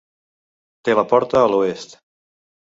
[0.87, 1.97] Té la porta a l'oest.